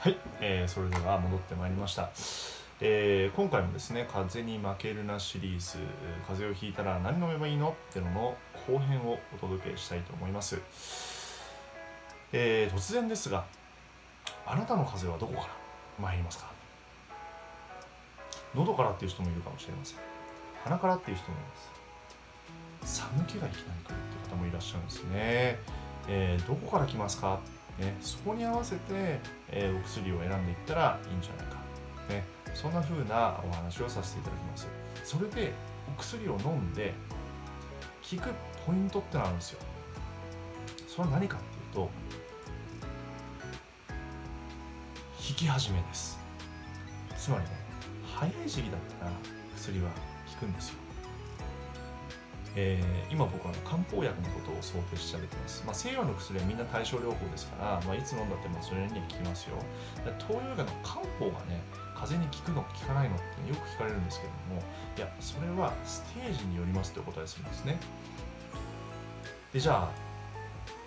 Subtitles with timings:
[0.00, 2.10] はい、えーそれでは戻ってまいりました、
[2.80, 5.78] えー今回もですね「風に負けるな」シリーズ
[6.28, 8.36] 「風邪をひいたら何飲めばいいの?」っていうのの
[8.68, 10.60] 後編をお届けしたいと思います、
[12.32, 13.44] えー突然ですが
[14.46, 15.54] あなたの風邪はどこから
[15.98, 16.52] 参りますか？
[18.54, 19.98] 喉からっていう人もいるかもしれません。
[20.62, 21.56] 鼻からっていう人もいま
[22.86, 23.02] す。
[23.02, 23.96] 寒気がいきなり来るってい
[24.26, 25.58] う方もいらっしゃるんですね、
[26.06, 27.40] えーどこから来ますか？
[27.78, 31.56] ね、そこに合わせて、えーお薬を選んでいったらいいんじゃないか、
[32.08, 34.68] ね、そんな風なお話をさせていただきます。
[35.04, 35.52] それで
[35.88, 36.92] お薬を飲んで
[38.10, 38.30] 効く
[38.66, 39.60] ポイントってのあるんですよ。
[40.88, 41.90] それは何かっていうと
[45.28, 46.18] 引き始めです。
[47.16, 47.50] つまりね
[48.16, 49.12] 早い時期だったら
[49.56, 49.90] 薬は
[50.40, 50.87] 効くんですよ。
[52.56, 59.56] えー今僕は漢方薬のことを想定してあげてます、まあ、西洋の薬はみんな対症療法ですから、まあ、いつ飲んだってまあそれには効きますよ。
[60.04, 61.62] で東洋医学の漢方がね
[61.96, 64.62] 風邪に効くの効かないのってよく聞かれるんですけども
[64.96, 67.78] いやそれはステージによりますという答えするんですね。
[69.52, 69.90] でじゃあ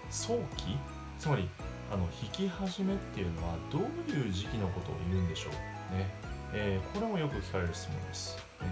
[0.09, 0.77] 早期
[1.17, 1.49] つまり
[1.91, 3.81] あの引き始めっていうのはどう
[4.11, 6.07] いう時期のことを言うんでしょうね、
[6.53, 8.67] えーこれもよく聞かれる質問です、ね。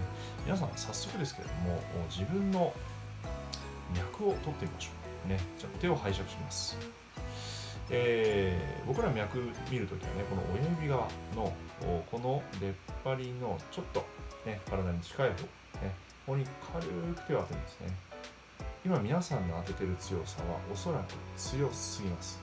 [0.50, 1.78] 皆さん早速ですけれども
[2.10, 2.74] 自分の
[3.94, 4.90] 脈を取ってみましょ
[5.26, 5.28] う。
[5.28, 5.38] ね。
[5.56, 6.76] じゃあ手を拝借します。
[7.88, 9.38] えー僕ら脈
[9.70, 11.52] 見るときはねこの親指側の
[12.10, 12.72] この出っ
[13.04, 14.04] 張りのちょっと、
[14.44, 15.38] ね、体に近い方、ね、
[16.26, 17.86] ここに軽く手を当てるんですね。
[18.84, 22.40] 今皆さんの当ててる強さはおそらく強すぎます。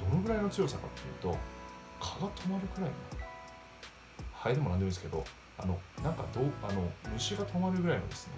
[0.00, 0.90] どのぐらいの強さかっ
[1.22, 1.38] ていうと
[2.00, 2.96] 蚊が止まるくらいの
[4.32, 5.22] ハエでも何でもいいですけど
[5.62, 8.32] あのなんかどあの虫が止まるぐらいのですね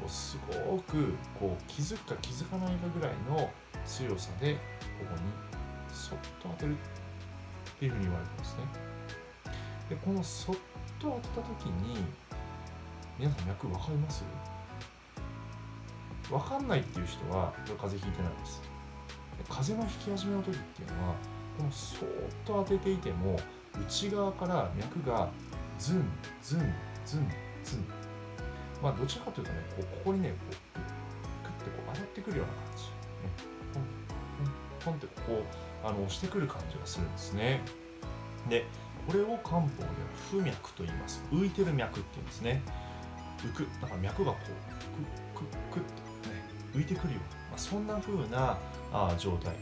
[0.00, 3.50] こうすごくこう気づくか気づかないかぐらいの
[3.84, 4.60] 強さでこ
[5.10, 5.22] こに
[5.94, 6.76] そっと当てるっ
[7.78, 8.62] ていうふうに言われてますね。
[9.88, 10.56] でこのそっ
[10.98, 12.04] と当てた時に
[13.18, 14.24] 皆さん脈分かります？
[16.30, 18.62] 分かんないっていう人はこれ風邪ひいてないです。
[19.48, 21.14] 風邪の引き始めの時っていうのは
[21.58, 22.08] このそっ
[22.44, 23.38] と当てていても
[23.80, 25.28] 内側から脈が
[25.80, 26.04] ズン
[26.42, 26.74] ズン
[27.06, 27.28] ズン
[27.64, 27.84] ズン。
[28.82, 30.78] まあどちらかというとねここにねこう
[31.44, 32.90] クッてこう上がってくるような感じ、ね、
[33.74, 33.84] ポン
[34.84, 35.42] ポンポンってこ
[35.84, 37.60] うあの押してくる感じがするんですね。
[38.48, 38.66] で
[39.06, 39.88] これを漢方では
[40.30, 41.22] 浮脈と言います。
[41.32, 42.62] 浮いてる脈って言うんですね。
[43.38, 43.66] 浮く。
[43.80, 45.82] だから脈がこうクックックッ
[46.22, 48.58] とね浮いてくるような、まあ、そんな風な
[48.92, 49.54] あ状態。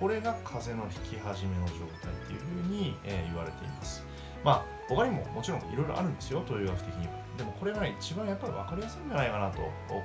[0.00, 4.04] これが風邪の引き始めの状態っていう風に、えー言われています。
[4.44, 7.12] まあ他にももちろんいろいろあるんですよ東洋医学的には。
[7.36, 9.58] でもこれが一番やっぱり分かりやすいんじゃないかなと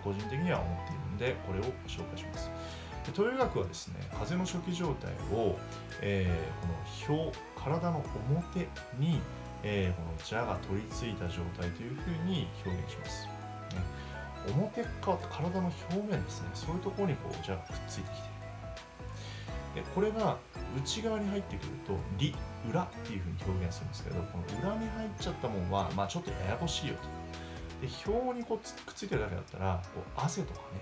[0.03, 2.50] 個人的には思っているのでこれをご紹介します。
[3.06, 5.58] で東洋医学はですね風邪の初期状態を、
[6.02, 8.59] えーこの表体の表
[8.98, 9.22] に、
[9.64, 13.31] えーこの蛇が取り付いた状態というふうに表現します、ね、
[14.56, 18.38] 表側体の表面ですねそういうところにこう蛇がくっついてきている。
[19.75, 20.38] でこれが
[20.75, 22.34] 内側に入ってくると「里」
[22.70, 27.02] 裏っていうふうに表現するんですけどこの裏に入っちゃったもんは、まあ、ちょっとややこしいよと。
[27.82, 30.82] で表にこうくっついてるだけだったらこう汗とかね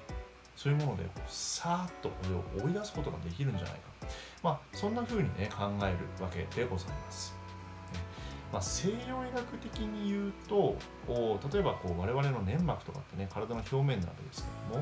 [0.55, 2.15] そういうものでこうさーっとこ
[2.57, 3.79] れを追い出すことができるんじゃないか。
[4.41, 7.45] まあそんな風にね考えるわけでございます、ね。
[8.53, 8.99] まあ、西洋医
[9.35, 10.77] 学的に言うと
[11.09, 14.75] お例えばこう我々の粘膜とかってね体の表面なわけですけ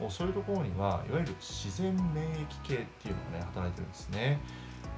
[0.00, 4.40] どもそういうところにはいわゆる自然免疫系っていうのがね働いてるんですね。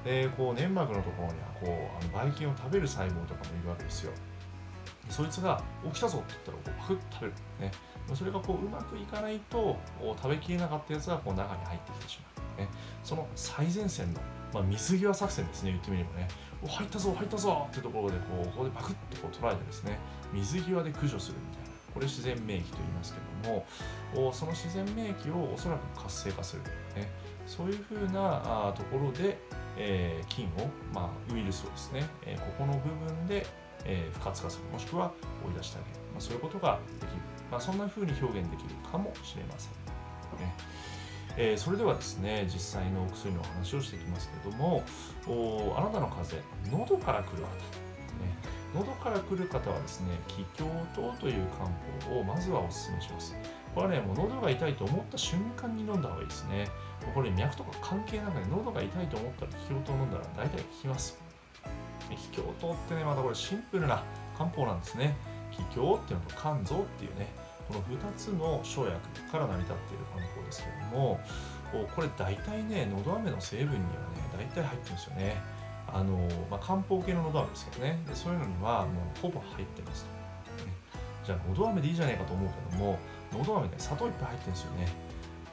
[0.03, 4.11] でこう粘膜のところにはこうあのばい菌を食べる細胞とかもいるわけですよ。
[5.09, 7.71] そいつが「起きたぞ」って言ったらこうパクッと食べる、ね、
[8.13, 12.69] それがこううまくいかないとお食べきれなかったやつがこう中に入ってきてしまう、ね、
[13.03, 14.21] その最前線の、
[14.53, 16.27] まあ、水際作戦ですね言ってみればね
[16.63, 19.99] お入ったぞ入ったぞってところでこうここでパクッとこう捉えてですね
[20.31, 21.73] 水際で駆除するみたいな。
[21.93, 26.63] これ自然免疫と言いますけどもその自然免疫をおそらく活性化する、
[26.95, 27.11] ね、
[27.45, 29.37] そういうふうなところで、
[29.77, 33.45] えー菌を、まあ、ウイルスをですね、えーここの部分で、
[33.85, 35.11] えー不活化するもしくは
[35.45, 37.17] 追い出してあげる、まあ、そういうことができる、
[37.51, 39.71] まあ、そんなふうに表現できるかもしれません、
[40.39, 40.55] ね。
[41.37, 44.83] えーそれではですね実際のお薬のお話をしていきますけれども
[45.27, 48.37] おあなたの風邪喉から来る方、ね、
[48.75, 51.67] 喉から来る方はですね気胸糖という漢
[52.07, 53.35] 方をまずはお勧めします。
[53.73, 56.67] これはねもう喉が痛いと思った瞬間に飲んだ方がいいですね。
[57.13, 61.19] これ脈とか関係なくね喉が痛いと思ったら気胸糖飲んだら大体効きます。
[62.09, 64.03] 気胸糖ってねまたこれシンプルな
[64.37, 65.15] 漢方なんですね。
[65.51, 67.27] 気胸っていうのと肝臓っていうね
[67.67, 68.99] この2つの生薬
[69.31, 71.19] から成り立っている漢方ですけれども
[71.95, 73.87] これ大体ねのど飴の成分にはね
[74.37, 75.41] 大体入ってるんですよね。
[75.91, 76.17] あの
[76.49, 77.99] まあ、漢方系ののど飴ですけどね。
[78.07, 80.07] でそういうのにはもうほぼ入ってます、
[81.23, 82.97] じゃあのど飴でいいじゃないかと思うけども
[83.33, 84.87] のど飴で砂糖いっぱい入ってるんですよね。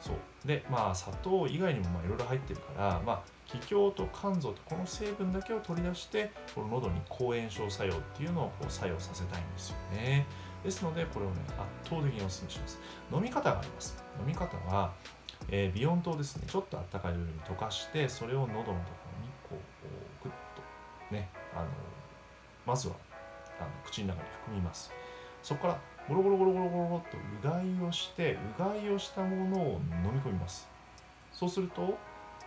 [0.00, 0.17] そう。
[0.47, 10.27] でまあ砂糖以外にもいろいろ入ってるからまあ気胸と肝臓とこの成分だけを取り出してこの喉に抗炎症作用っていうのをこう作用させたいんですよね。
[10.65, 11.37] ですのでこれをね
[11.82, 12.81] 圧倒的にお勧めします。
[13.12, 14.03] 飲み方があります。
[14.19, 14.93] 飲み方は、
[15.49, 16.44] えー、ビヨン糖ですね。
[16.47, 18.81] ちょっとあったかいお湯に溶かしてそれを喉のところに
[19.49, 19.59] こ
[20.23, 20.32] うグッ
[21.11, 21.67] とねあの
[22.67, 22.94] まずは
[23.59, 24.91] あの口の中に含みます。
[25.43, 25.81] そこから
[26.11, 27.17] ゴロゴロゴロゴロゴロと
[27.49, 30.69] うがいをしてうがいをしたものを飲み込みます
[31.33, 31.97] そうすると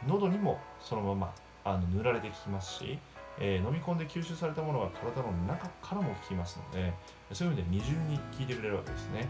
[0.05, 1.33] 喉にもそのまま
[1.63, 2.99] あの塗られてきますし、
[3.39, 6.93] えー、飲み込んで吸収されたものが体の中からも効きますので
[7.31, 9.29] そういう意味で二重に効いてくれるわけですね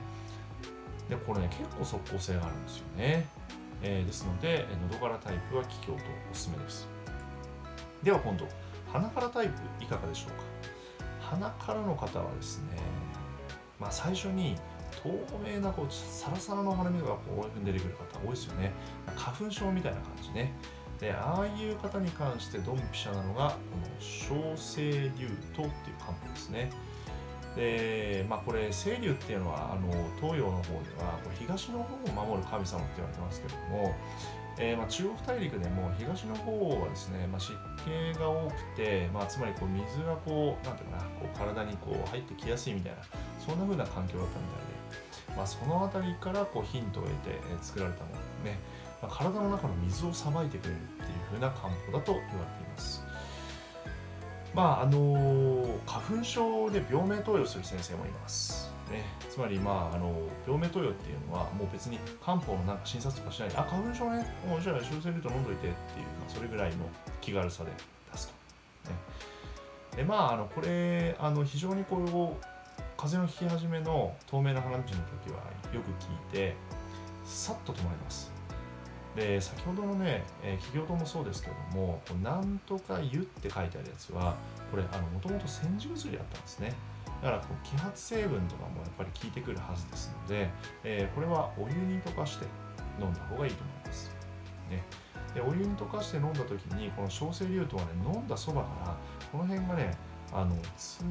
[1.08, 3.28] でこれね結構即効性があるんですよね、
[3.84, 6.88] えー、ですので喉からタイプは気胸とおすすめです
[8.02, 8.48] では今度
[8.92, 10.44] 鼻からタイプいかがでしょうか
[11.36, 13.03] 鼻からの方はですね
[13.84, 14.56] まあ最初に
[15.04, 15.10] 透
[15.46, 18.72] 明なこうサラサラの鼻水がこういうふうに出てくる方多いですよね。
[19.16, 20.54] 花粉症みたいな感じね。
[21.00, 25.70] でああいう方に関してドンピシャなのがこの小清流湯っていう
[26.00, 26.72] 漢方ですね。
[27.58, 29.92] でまあこれ清流っていうのはあの
[30.22, 33.94] 東洋の方ではこう東の方を守る神様って言われてますけども
[34.60, 37.54] えー、まあ、中国大陸でも東の方はですね、まあ、湿
[37.84, 43.00] 気が多くて、まあ、つまりこう水がこうなんていうかなこう体にこう入ってきやすいみたいな
[43.40, 44.74] そんな風な環境だったみたいで
[45.36, 48.60] まあ、その辺りからこうヒントを得て作られたものね、
[49.02, 53.04] まあ、体の中の水をさばいてくれるっていう風な漢方だと言われています。
[54.54, 58.73] まああのー、花粉症で病名投与する先生もいます。
[58.92, 60.14] ね、つまり、まあ、あの
[60.46, 65.72] 病名投与っていうのはもう別に漢方のなんか診察とかしないであ花粉症ねもうじゃあ小生ルート飲んどいてっていう、
[66.20, 66.86] まあ、それぐらいの
[67.22, 67.72] 気軽さで
[68.12, 68.28] 出す
[68.84, 68.90] と。
[68.92, 68.98] ね、
[69.98, 72.46] でまああのこれあの非常にこう
[72.98, 74.94] 風邪のひき始めの透明な花道の時
[75.34, 75.40] は
[75.74, 76.56] よく聞いて
[77.26, 78.32] さっと止まります。
[79.16, 84.36] で先ほどのね、えー、企業ともそうですけども「なんとか湯」って書いてあるやつは
[84.72, 84.90] これも
[85.22, 86.74] ともと煎じ薬だったんですね。
[87.24, 90.50] だからこう揮発成分とかもやっぱり効いてくるはずですので、
[90.84, 92.46] えー、これはお湯に溶かして
[93.00, 94.12] 飲んだ方がいいと思います、
[94.70, 94.84] ね、
[95.34, 98.98] でお湯に溶かして飲んだ時にこの小生流とはね飲んだそばから
[99.32, 99.96] この辺がね
[100.34, 101.08] あのツー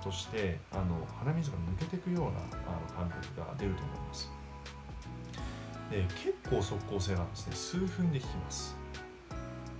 [0.00, 4.32] ッとしてあの鼻水が抜けていくようなあの感覚が出ると思います。
[5.90, 7.54] で結構即効性がですね。
[7.54, 8.74] 数分で効きます。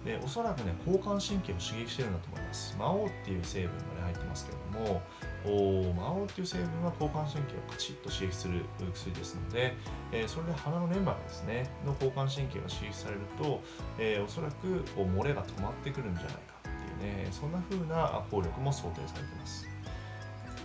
[0.04, 2.76] でおそらくね交感神経を刺激してるんだと思います。
[2.78, 5.02] 魔王っていう成分が、ね、入ってますけれども
[5.44, 9.76] お魔王っていう成分は交感神経をカチッと刺激する薬ですので、
[10.12, 13.60] えー、それで鼻の粘膜ですねの交感神経が刺激されると、
[13.98, 16.54] えー、おそらくこう漏れが止まってくるんじゃないか
[17.06, 19.66] えー、そんな風な効力も想定されています。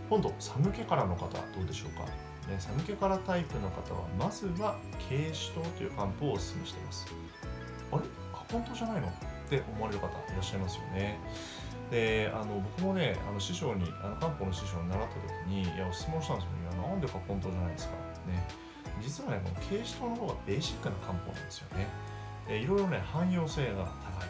[0.09, 2.05] 今度寒気からの方どうでしょうか、
[2.49, 4.77] ね、寒気からタイプの方はまずは
[5.09, 7.07] 軽視糖という漢方をお勧めしています。
[7.91, 8.03] あれ？
[8.31, 9.07] 花粉糖じゃないの？
[9.07, 9.11] っ
[9.49, 11.19] て思われる方いらっしゃいますよね。
[11.91, 16.51] であの僕もねあの師匠にあの漢方の師匠に習った時にいや質問したんですよ。
[16.73, 17.93] いやなんで花粉糖じゃないですか。
[18.27, 18.47] ね。
[19.01, 21.87] 実はねこの軽視糖の方がベーシックな漢方なんですよね。
[22.47, 24.29] でいろいろね汎用性が高い。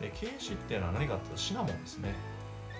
[0.00, 2.14] で軽視っていうのは何かっていうとシナモンですね、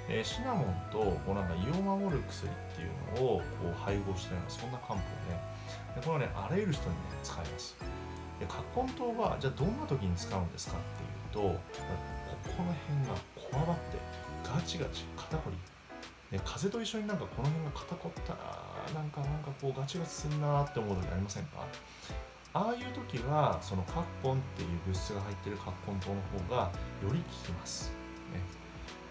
[0.08, 6.00] え、シナモンとこうなんか胃を守る薬っていうのをこう配合したようなそんな漢方で。
[6.00, 7.76] でこれはねあらゆる人にね使えます。
[8.40, 11.60] で葛根湯はじゃあどんな時に使うんですかっていうとこ
[12.56, 13.98] この辺がこわばって
[14.44, 15.56] ガチガチ肩こり。
[16.30, 18.38] で風と一緒になんかこの辺が肩こったら
[18.94, 21.66] なんかなんかこうガチガチすんなって思う時ありませんか？
[22.52, 26.14] ああいう時はそのカッコンっていう物質が入ってるカッコン糖の
[26.48, 26.70] 方が
[27.02, 27.90] より効きます、
[28.34, 28.40] ね、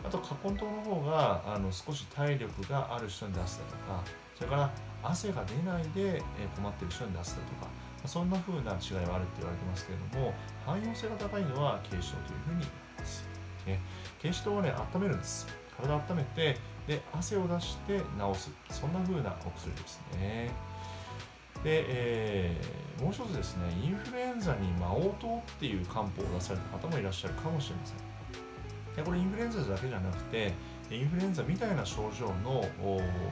[0.04, 4.04] あとカッコン糖の方があの少し体力がある人に出すだとか
[4.36, 4.72] それから
[5.04, 6.22] 汗が出ないで
[6.56, 7.72] 困ってる人に出すだとか
[8.06, 10.34] そんな風な違いはあるって言われてますけれども
[10.66, 13.24] 汎用性が高いのは軽視糖というふうに言われます、
[13.68, 13.80] ね、
[14.22, 15.48] 軽視糖はね温めるんです
[15.78, 16.58] 体を温めて
[16.88, 20.52] で汗を出して治すそんな風なお薬ですね
[21.64, 27.98] で、えー、もう一つですね、インフルエンザに魔王糖っていう漢方を出された方もいらっしゃるかもしれません。
[28.96, 30.54] でこれインフルエンザだけじゃなくて、
[30.90, 32.64] インフルエンザみたいな症状の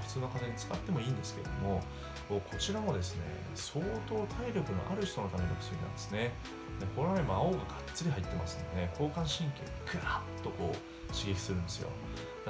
[0.01, 1.81] 普通の風邪に使ってもいいんですけれども、
[2.29, 3.21] こちらもですね、
[3.55, 6.31] 相当体力のある人のための薬なんですね。
[6.79, 11.89] でこれはね、魔王ががっつり入ってますのでね、交感神経をぐらっとこう刺激するんですよ。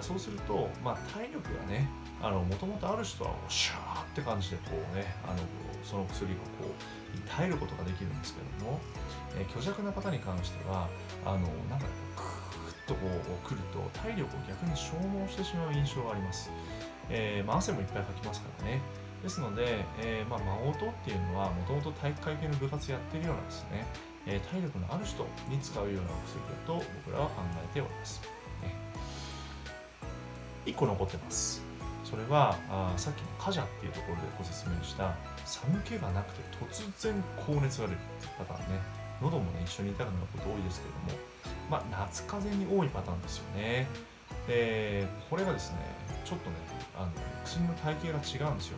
[0.02, 1.90] そうすると、まあ、体力がね、
[2.22, 5.40] もともとある人はシャーって感じでこうね、あの
[5.84, 8.80] その薬をこう耐えることができるんですけども、
[9.40, 10.88] えー、虚弱な方に関しては
[11.26, 16.52] あのなんかクーッとこう来ると体力を逆に消耗してしまう印象があります、
[17.10, 18.82] えー、まあ、汗もいっぱいかきますからね。
[19.24, 23.88] ですので、えー、まあ、魔王とっていうのはもともと体育会系の部活やってるようなんですね、
[24.28, 28.22] え体力のある人に使うようなお薬だと僕らは考えております、
[28.62, 28.76] ね、
[30.66, 31.66] 1個残ってます。
[32.04, 38.00] それはあさっきのカジャっていうところでご説明した寒気がなくて突然高熱が出る
[38.38, 38.80] パターンね。
[39.22, 41.20] 喉もね一緒に痛くなること多いですけども
[41.70, 43.88] まあ夏風邪に多いパターンですよね。
[44.48, 45.80] でこれがですね
[46.24, 46.56] ちょっとね
[46.96, 47.12] あの
[47.44, 48.78] 薬の体系が違うんですよ。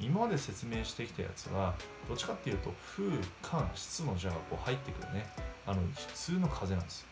[0.00, 1.74] 今まで説明してきたやつは
[2.08, 3.04] どっちかっていうと風
[3.42, 5.26] 寒湿の邪がこう入ってくるね。
[5.68, 7.06] あの普通の風なんです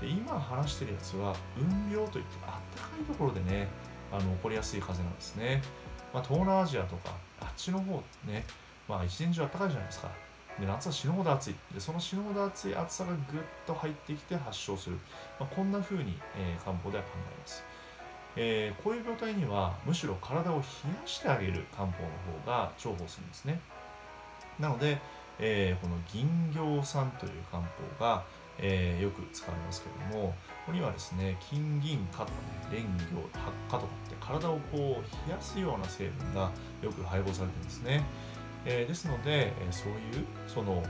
[0.00, 3.68] で今話してるやつは運病といってあったかいところでね
[4.10, 5.62] あの起こりやすい風なんですね、
[6.14, 8.46] まあ、東南アジアとかあっちの方ね
[8.88, 10.10] まあ一年中あったかいじゃないですか。
[10.58, 11.54] で夏は死ぬほど暑い。
[11.72, 13.20] でその死ぬほど暑い暑さがぐっ
[13.66, 14.96] と入ってきて発症する、
[15.38, 17.62] まあ、こんな風に、えー、漢方では考えます、
[18.40, 20.62] えー、こういう病態にはむしろ体を冷や
[21.04, 22.08] してあげる漢方の
[22.44, 23.60] 方が重宝するんですね。
[24.60, 24.98] なので、
[25.40, 27.68] えー、この銀行酸という漢方
[28.04, 28.24] が、
[28.58, 30.34] えー、よく使われますけれどもこ
[30.66, 32.30] こにはですね金銀貨とか
[32.70, 36.52] ね蓮魚発火とかって体をこう冷やすような成分が
[36.82, 38.04] よく配合されてるんですね、
[38.64, 40.82] えー、ですので、えそういうその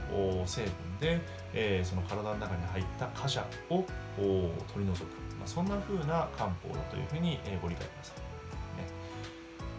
[0.45, 1.21] 成分で、
[1.53, 3.85] えその体の中に入った貨車を
[4.73, 8.87] 取り除く、そんな風な漢方だというふうに、えご理解ください、ね、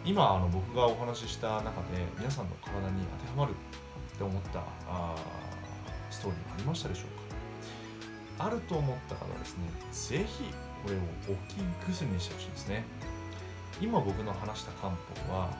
[0.04, 5.14] 今あの僕がお話しした中で皆さんの体に当てはまるって思ったあ
[6.10, 8.46] ストーリーがありましたでしょうか？
[8.46, 10.24] あると思った方はですね是非
[10.82, 10.98] これを
[11.28, 12.84] 大きい薬にしてほしいですね。
[13.80, 15.50] 今僕の話した漢方は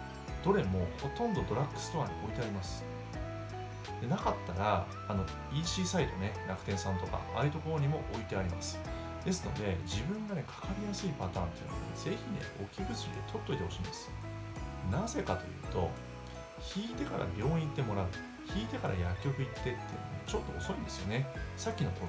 [0.45, 2.85] どれもほとんどドラッグストアに置いてあります。
[4.01, 5.25] でなかったらあの
[5.55, 8.81] EC サイトね楽天さんとかああいうところにも置いてあります。
[9.25, 14.11] ですので自分がねかかりやすいパターンっていうのは、ね、ぜひね置き薬で取っといてほしいんです。
[14.91, 15.91] なぜかというと
[16.77, 18.07] 引いてから病院行ってもらう
[18.55, 19.85] 引いてから薬局行ってっていうのは
[20.27, 21.27] ちょっと遅いんですよね。
[21.57, 22.07] さっきのこ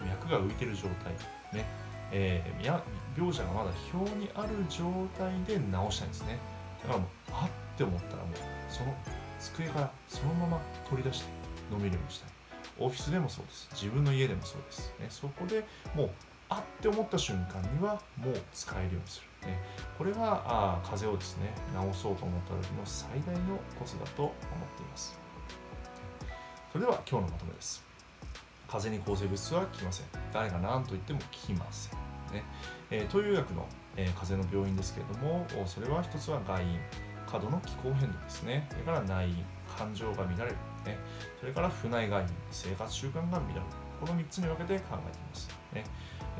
[0.00, 1.12] の脈が浮いてる状態
[1.52, 1.64] ね。
[2.12, 2.82] えー、
[3.16, 4.84] 病者がまだ表にある状
[5.18, 6.38] 態で治したいんですね。
[6.82, 8.34] だからもうあって思ったらもう
[8.68, 8.94] その
[9.40, 11.26] 机からそのまま取り出して
[11.72, 12.30] 飲めるようにしたい。
[12.78, 13.68] オフィスでもそうです。
[13.72, 16.10] 自分の家でもそうです、ね、そこでもう
[16.48, 19.60] あって思った瞬間にはもう使えるようにする、ね、
[19.98, 21.52] これがあ風邪をですね
[21.92, 24.34] 治そうと思った時の最大のコツだと思っ
[24.76, 25.18] ています。
[26.72, 27.84] それでは今日のまとめです。
[28.68, 30.06] 風邪に抗生物質は効きません。
[30.32, 31.98] 誰が何と言っても効きません、
[32.32, 32.44] ね。
[32.90, 36.78] えー、東洋薬の、えー、風邪の病院ですけれどもそれは一つは外因。
[37.26, 38.68] 過度の気候変動ですね。
[38.70, 39.44] それから内因。
[39.76, 40.52] 感情が乱れる、
[40.84, 40.96] ね、
[41.40, 42.28] それから不内外因。
[42.52, 43.60] 生活習慣が乱れる。
[44.00, 45.84] この3つに分けて考えています、ね、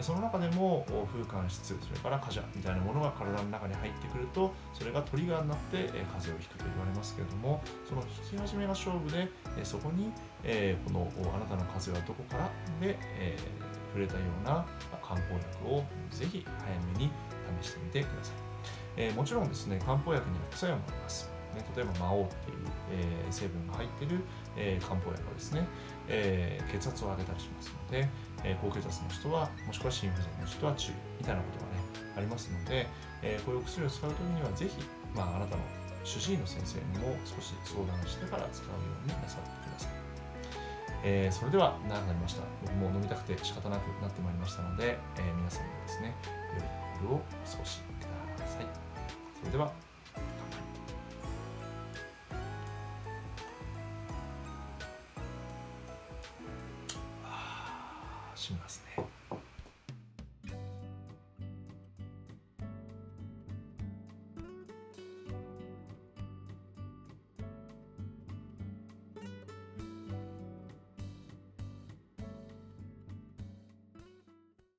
[0.00, 9.28] その中でも風寒湿それから火邪みたいなものが体の中に入ってくるとそれがトリガーになって風邪をひくと言われますけれどもその引き始めが勝負で
[9.64, 10.12] そこに
[10.84, 12.50] このあなたの風邪はどこから
[12.80, 12.98] で
[13.92, 14.66] 触れたような
[15.02, 17.10] 漢方薬をぜひ早めに
[17.62, 18.34] 試してみてください、
[18.96, 21.35] えもちろんですね漢方薬には副作用もあります。
[21.56, 22.56] ね、例えば魔王っていう、
[22.92, 24.20] えー、成分が入ってる、
[24.56, 25.66] えー、漢方薬はですね、
[26.08, 28.08] えー、血圧を上げたりしますので、
[28.44, 31.80] え高血圧の人はもしくは心不全の人は注意みたいなことがね
[32.16, 32.86] ありますので、
[33.22, 34.76] えこういうお薬を使う時にはぜひ、
[35.14, 35.62] まあ、あなたの
[36.04, 40.06] 主治医の先生にも少し相談してから使うようになさってください。
[41.02, 42.42] えー、それでは長くなりました。
[42.62, 46.14] 僕も飲みたくて仕方なくなってまいりましたので、えー、皆さんもですね、
[46.54, 48.66] 良い夜をお過ごしください。
[49.40, 49.72] それでは
[58.46, 59.15] しますね。